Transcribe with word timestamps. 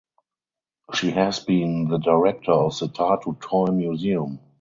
She 0.95 1.11
has 1.11 1.41
been 1.41 1.87
the 1.87 1.99
director 1.99 2.53
of 2.53 2.75
the 2.79 2.87
Tartu 2.87 3.39
Toy 3.39 3.67
Museum. 3.67 4.39